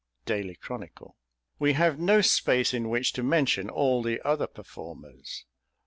[0.35, 1.15] "Daily Chronicle.
[1.59, 5.45] "We have no space in which to mention all the other performers."